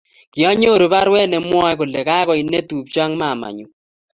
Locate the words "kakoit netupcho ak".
2.07-3.11